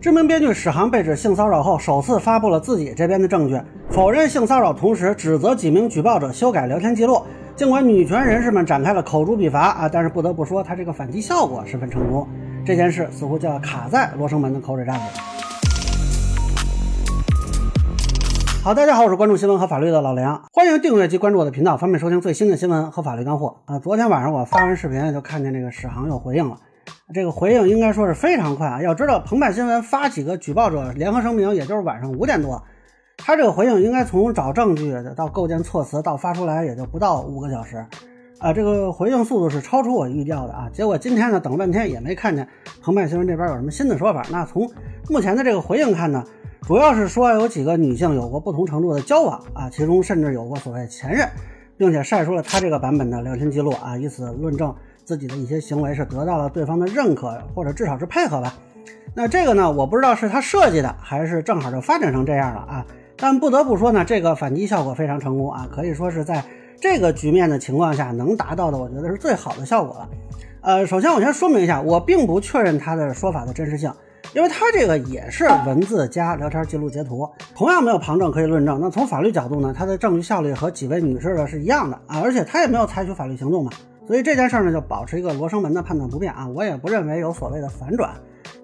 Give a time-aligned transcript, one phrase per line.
[0.00, 3.60] 知名编剧史航被指性骚扰后，首次发布了自己这边的证据，
[3.90, 7.22] 否认性骚扰，同时指责几名举报者修改聊天记录。
[7.54, 12.26] 尽管女权人士们展开了口诛笔伐啊，但是不得不说，他这个反击效果十分成功。
[12.64, 15.02] 这件事似乎就要卡在罗生门的口水战里。
[18.64, 23.78] 好，大家好，我是关注新闻和法律的老梁，欢迎订阅及关注我的频道，方便收听最新的新闻和法律干货啊。
[23.78, 26.56] 昨天晚上我发完视频，就看见这个史航又回应了。
[27.12, 28.80] 这个回应应该说是非常快啊！
[28.80, 32.62] 要知道，澎湃新闻发几个举报者联合声明，也就是晚上五点多，
[33.16, 37.84] 他这个回应应该从找证据到构建措辞到发出来，也就不到五个小时
[38.38, 38.52] 啊！
[38.52, 40.70] 这个回应速度是超出我预料的啊！
[40.72, 42.46] 结果今天呢，等了半天也没看见
[42.80, 44.24] 澎湃新闻这边有什么新的说法。
[44.30, 44.70] 那从
[45.08, 46.24] 目前的这个回应看呢，
[46.62, 51.28] 主要是说有几个女性有过不同程度的交往啊，其中甚至有过所谓前任，
[51.76, 54.72] 并且晒出了他这个版本的聊天记录啊，以此论证。
[55.10, 58.54] 自己的一些行为是得到了对方的认可，或者至少是配合吧。
[59.12, 62.86] 那这个呢，我不知道是他设计的，还是正好就发展成这样了啊。
[63.16, 66.44] 但不得不说呢，这个反击效果非常成功啊，可以说是在
[66.80, 70.08] 这个局面的情况下能达到的，我觉得是最好的效果了。
[70.60, 73.92] 呃，首先我先说明一下，我并不确认他的说法的真实性，
[74.32, 78.78] 因为他这个也是文字加聊天记录截图，同样没有旁证可以论证。
[78.80, 83.72] 那从法律角度呢，他的证据效力和几位女士的是一样的啊，而且他也没有采取法律行动嘛。
[84.10, 88.12] 所以这件事呢，就保持一个罗生门的判断不变啊，我也不认为有所谓的反转。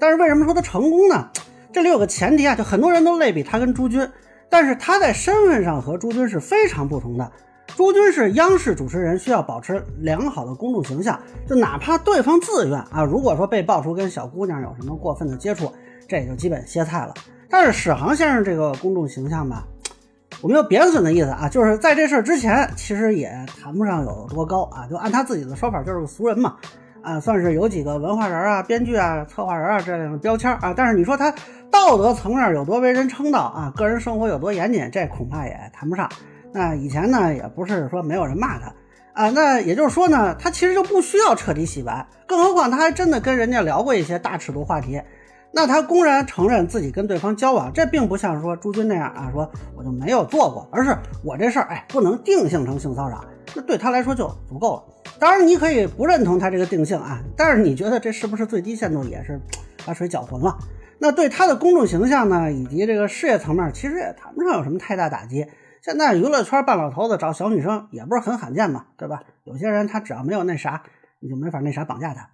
[0.00, 1.28] 但是为什么说他成功呢？
[1.70, 4.08] 这里有个前提啊，就很多人都类比他跟朱军，
[4.48, 7.30] 但是他在身份上和朱军是非常不同的。
[7.76, 15.70] 朱军是央视主持人，需要保持良好的公众形象，就哪怕对方自愿啊，如果说被爆出跟小姑娘有什么过分的接触，
[16.08, 17.12] 这也就基本歇菜了。
[17.50, 19.68] 但是史航先生这个公众形象吧。
[20.44, 24.86] 我没有贬损的意思啊，就是在这事儿之前，其实也谈不上有多高啊。
[24.90, 26.56] 就按他自己的说法，就是个俗人嘛，
[27.00, 30.74] 啊，算是有几个文化人啊、编剧啊、策划人啊这样的标签啊。
[30.76, 31.32] 但是你说他
[31.70, 36.10] 道德层面有多为人称道啊，个人生活有多严谨，这恐怕也谈不上。
[36.52, 38.74] 那以前呢，也不是说没有人骂他
[39.14, 39.30] 啊。
[39.30, 45.00] 那也就是说呢，他其实就不需要彻底洗白，更何况他还真的跟人家聊过一些大尺度话题。
[45.54, 54.82] 那他公然承认自己跟对方交往，这并不像说朱军那样啊，说我就没有做过，而是我这事儿哎不能定性成性骚扰，那对他来说就足够了。
[55.20, 59.40] 当然你可以不认同他这个定性啊，但是你觉得这是不是最低限度也是
[59.86, 60.58] 把水搅浑了？
[60.98, 65.46] 那对他的公众形象呢，以及这个事业层面，其实也谈不上有什么太大打击。
[65.82, 69.22] 现在娱乐圈半老头子找小女生也不是很罕见嘛，对吧？
[69.44, 70.82] 有些人他只要没有那啥，
[71.20, 72.30] 你就没法那啥绑架他。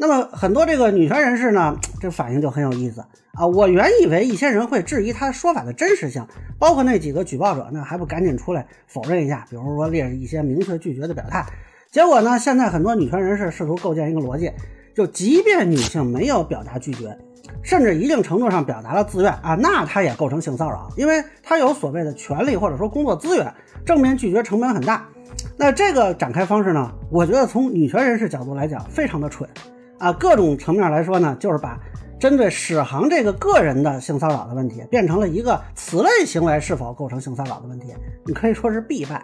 [0.00, 3.00] 那么很多这个女权人士呢，这反应就很有意思
[3.34, 3.44] 啊！
[3.44, 6.24] 我原以为一些人会质疑他说法的真实性，
[6.56, 11.44] 包括那几个举报者呢，还不赶紧出来否认一下，比如说列一些明确拒绝的表态。
[11.90, 14.52] 结果呢，现在很多女权人士试图构建一个逻辑，
[14.94, 17.18] 就即便女性没有表达拒绝，
[17.64, 23.52] 甚至一定程度上表达了自愿啊，那她也构成性骚扰，因为她有所谓的权利或者说工作资源，
[23.84, 25.08] 正面拒绝成本很大。
[25.56, 29.48] 那这个展开方式呢，我觉得从女权人士角度来讲，非常的蠢。
[29.98, 31.78] 啊，各种层面来说呢，就是把
[32.18, 37.94] 针对史航这个个人的性骚扰的问题，变成了一个此类行为是否构成性骚扰的问题，
[38.24, 39.22] 你可以说是必败。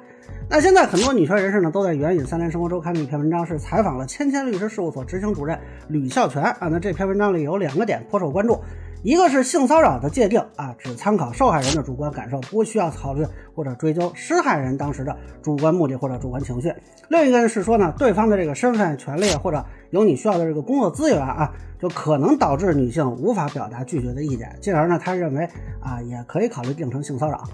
[0.48, 5.58] 那现在很多女权人士呢，都在援引《三联生活周刊》的一篇文章，是采访了千千律师事务所执行主任
[5.88, 6.68] 吕孝全啊。
[6.70, 8.60] 那这篇文章里有两个点颇受关注。
[9.04, 13.22] 一个是性骚扰的界定啊，只参考受害人的主观感受，不需要考虑
[13.54, 16.72] 或者追究施害人当时的主观目的或者主观情绪。
[17.10, 25.46] 另一个是说呢，对方的这个身份、权利或者有你需要的这个工作资源啊，就可能导致女性无法表达拒绝的意见，进而呢，他认为
[25.82, 27.44] 啊，也可以考虑定成性骚扰。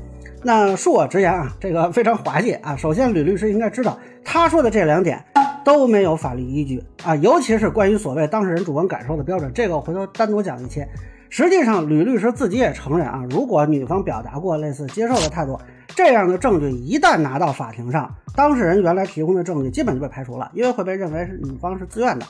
[0.44, 2.76] 那恕我直言啊，这个非常滑稽啊。
[2.76, 5.20] 首先，吕律师应该知道，他说的这两点
[5.64, 10.86] 都没有法律依据啊，尤其是关于所谓当事人主观感受的标准，这个我回头单独讲一期。
[11.32, 22.26] 实际上，吕律师自己也承认啊，如果女方表达过类似接受的态度，这样的证据一旦拿到法庭上，当事人原来提供的证据基本就被排除了，因为会被认为是女方是自愿的。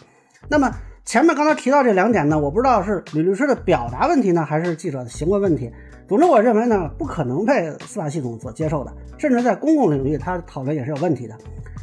[0.48, 0.70] 那么
[1.06, 5.72] 前面刚才提到这两点呢，我不知道是吕律师的表达问题呢，还是记者的行为问题。
[6.06, 11.34] 总之，我认为呢，不可能被司法系统所接受的，甚至在公共领域，他讨论也是有问题的。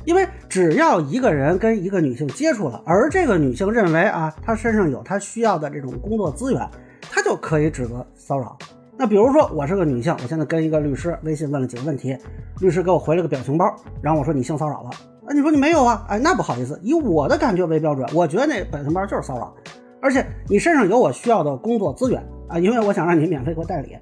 [0.05, 6.61] 因为只要一个人跟一个女性接触了，而这个女性认为啊，她身上有她需要的这种工作资源。
[7.09, 8.57] 他就可以指责骚扰。
[8.99, 12.17] 那比如说，我是个女性，我现在跟一个律师微信问了几个问题，
[12.59, 13.65] 律师给我回了个表情包，
[14.01, 14.89] 然后我说你性骚扰了。
[15.27, 16.03] 哎，你说你没有啊？
[16.09, 19.53] 哎，那不好意思，以我的感觉为标准，我觉得那表情包就是骚扰。
[20.01, 23.95] 而且你身上有我需要的工作资源啊，因为我想让你免费给我代理。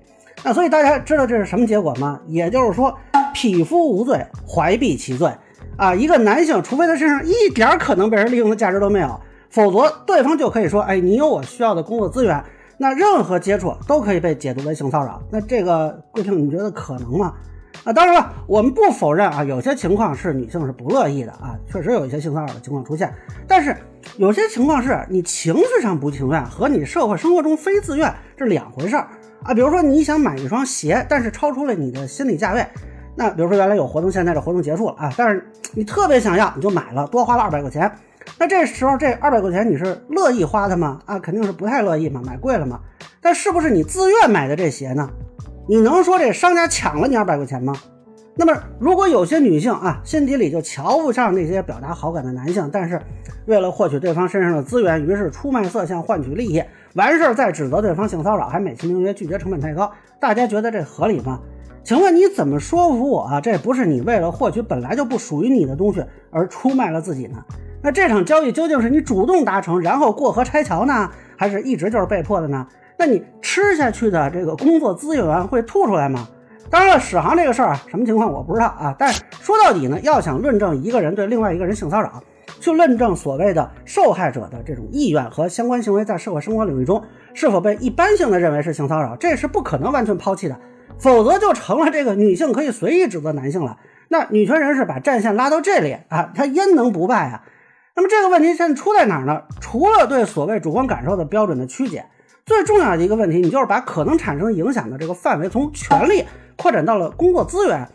[0.44, 2.20] 那所以大家知道这是什么结果吗？
[2.28, 2.98] 也就是说，
[3.34, 5.30] 匹夫无罪，怀璧其罪
[5.76, 5.94] 啊。
[5.94, 9.20] 一个男性，除非他身上一点可能被人利用的价值都没有，
[9.50, 12.42] 否则对方就可以说，哎，你有我需要的工作资源。
[12.78, 15.22] 那任何接触都可以被解读为性骚扰。
[15.32, 17.34] 那这个贵姓你觉得可能吗？
[17.84, 23.14] 啊，当然了，我们不否认啊，有些情况是女性是不乐意的啊，确实有一些性骚扰的情况出现。
[23.48, 23.76] 但是
[24.18, 29.08] 有些情况是你情绪上不情愿和你社会生活中非自愿是两回事儿
[29.44, 29.54] 啊。
[29.54, 32.66] 比如说你想买一双鞋，但是超出了你的心理价位。
[33.16, 37.92] 那比如说原来有活动，现在这活动结束了啊，但是你特别想要，你就买了，多花了二百块钱。
[38.38, 41.00] 那这时候这二百块钱你是乐意花的吗？
[41.06, 42.80] 啊，肯定是不太乐意嘛，买贵了嘛。
[43.22, 45.10] 但是不是你自愿买的这鞋呢？
[45.68, 47.74] 你能说这商家抢了你二百块钱吗？
[48.36, 53.02] 那么如果有些女性啊，心底里就瞧不上那些表达好感的男性，但是
[53.46, 56.62] 为了获取对方身上的资源，于是出卖色相换取利益，
[56.96, 59.90] 完事儿再指责对方性骚扰，还美其名曰拒绝成本太高，
[60.20, 61.40] 大家觉得这合理吗？
[61.84, 63.40] 请问你怎么说服我啊？
[63.40, 67.44] 这不是你为了获取本来就不属于你的东西而出卖了自己呢？
[67.86, 72.66] 那这场交易究竟是你主动达成，然后过河拆桥呢，还是一直就是被迫的呢？
[72.98, 76.28] 那你吃下去的这个工作资源会吐出来吗？
[76.72, 78.96] 当然了，史航这个事儿啊，什么情况我不知道啊。
[78.98, 82.24] 但说到底呢，要想论证一个人对另外一个人性骚扰，
[82.60, 87.04] 去论证所谓的受害者的这种意愿和相关行为在社会生活领域中
[87.36, 90.60] 是否被一般性的认为是性骚扰，这是不可能完全抛弃的。
[90.98, 93.78] 否则就成了这个女性可以随意指责男性了。
[94.08, 97.44] 那女权人士把战线拉到这里啊，她焉能不败啊？
[97.96, 99.42] 那么这个问题现在出在哪儿呢？
[99.62, 102.06] 除了对所谓主观感受的标准的曲解，
[102.46, 106.26] 最重要的一个问题，你就是把可能产生影响的这个范围从权利
[106.58, 107.88] 扩展到了工作资源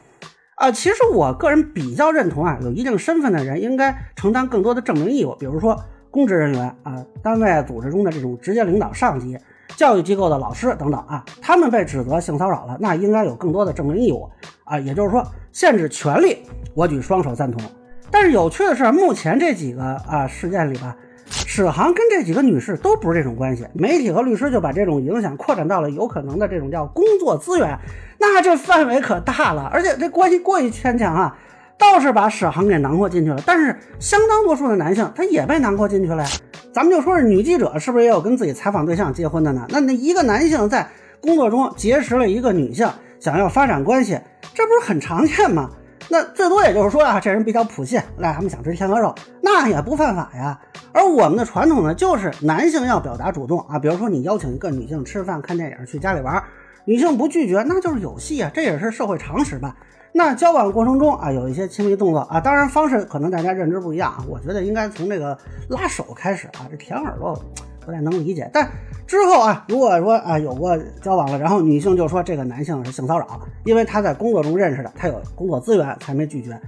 [0.55, 0.71] 啊。
[0.73, 5.79] 其实我个人比较认同啊，有一定身份的人应该承担更多的证明义务，比如说
[6.11, 9.39] 公职人员啊，单位组织中的这种直接领导上级。
[9.77, 14.29] 教育机构的老师等等啊，他们被指责性骚扰了，那应该有更多的证明义务
[14.65, 14.79] 啊。
[14.79, 16.39] 也就是说，限制权利，
[16.75, 17.63] 我举双手赞同。
[18.11, 20.97] 但是有趣的是，目前这几个啊事件里吧，
[21.29, 27.79] 史航跟这几个女士都不是这种关系，媒体和律师就把这种影响扩展到了有可能的这种叫工作资源，
[28.19, 31.39] 那这范围可大了，而且这关系过于牵强啊，
[31.79, 33.41] 倒是把史航给囊括进去了。
[33.47, 36.29] 但是相当多数的男性他也被囊括进去了呀。
[36.73, 39.67] 咱们就说是女记者，是不是也有跟自己采访对象结婚的呢？
[39.71, 40.87] 那那一个男性在
[41.21, 44.19] 工作中结识了一个女性，想要发展关系，
[44.55, 45.71] 这不是很常见吗？
[46.13, 50.59] 那最多也就是说啊，这人比较普信，癞蛤蟆想吃天鹅肉，那也不犯法呀。
[50.93, 56.43] 而我们的传统呢，就是男性要表达主动啊，比如说你邀请一个女性吃饭、看电影、去家里玩，
[56.85, 59.77] 女性不拒绝，那就是有戏啊，这也是社会常识吧。
[60.13, 64.25] 那交往过程中啊，有一些亲密动作啊，当然方式可能大家认知不一样啊。
[64.29, 67.41] 我觉得应该从这个拉手开始啊，这舔耳朵
[67.85, 68.49] 不太能理解。
[68.53, 68.69] 但
[69.07, 76.59] 之后啊，如果说啊有过交往了，然后女性就说这个男性是性骚扰，因为他在工作中认识的，他有工作资源才没拒绝。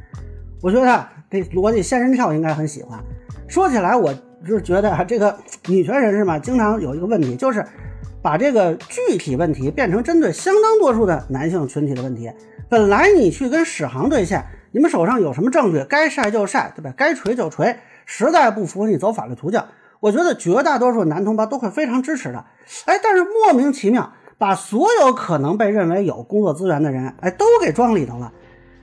[0.60, 2.98] 我觉得这逻辑仙人跳应该很喜欢。
[3.46, 4.12] 说起来，我
[4.44, 5.36] 是觉得啊这个
[5.68, 7.64] 女权人士嘛，经常有一个问题，就是
[8.22, 12.30] 把这个具体问题变成针对相当多数的男性群体的问题。
[12.68, 14.42] 本来你去跟史航对线，
[14.72, 15.84] 你们手上有什么证据？
[15.84, 16.92] 该晒就晒，对吧？
[16.96, 17.76] 该锤就锤。
[18.06, 19.62] 实在不服，你走法律途径。
[20.02, 22.44] 我觉得绝大多数男同胞都会非常支持的。
[22.86, 28.32] 哎，但是莫名其妙把所有可能被认为有工作资源的人，哎，都给装里头了。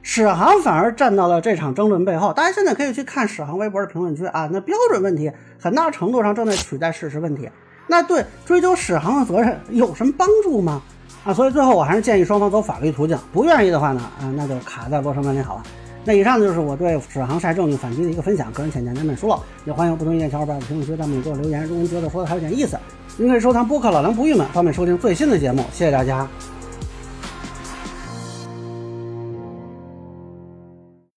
[0.02, 2.32] 史航反而站到了这场争论背后。
[2.32, 5.30] 大家现在可以去看史航微博的评论区啊，那标准问题
[5.60, 7.50] 很大程度上正在取代事实问题。
[7.88, 10.82] 那对追究史航的责任有什么帮助吗？
[11.26, 15.64] 啊，所以最后我还是建议双方走法律途径，不愿意的话呢，啊，那就卡在罗生门里好了。
[16.06, 21.64] 那以上就是我对史航晒证据反击的一个分享，个人浅见难免疏漏，也欢迎不同意见小伙伴在评论区弹幕给我留言。
[21.64, 22.80] 如果您觉得说的还有点意思，
[23.18, 25.64] 您可以收藏播客老梁不郁闷，方便收听最新的节目。
[25.72, 26.28] 谢谢大家。